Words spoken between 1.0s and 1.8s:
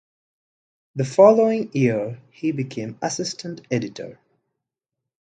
following